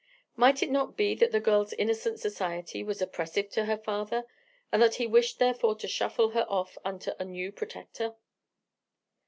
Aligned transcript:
Might 0.35 0.63
it 0.63 0.71
not 0.71 0.97
be 0.97 1.13
that 1.13 1.31
the 1.31 1.39
girl's 1.39 1.73
innocent 1.73 2.19
society 2.19 2.81
was 2.83 3.03
oppressive 3.03 3.51
to 3.51 3.65
her 3.65 3.77
father, 3.77 4.25
and 4.71 4.81
that 4.81 4.95
he 4.95 5.05
wished 5.05 5.37
therefore 5.37 5.75
to 5.75 5.87
shuffle 5.87 6.31
her 6.31 6.47
off 6.49 6.75
upon 6.77 7.01
a 7.19 7.23
new 7.23 7.51
protector? 7.51 8.15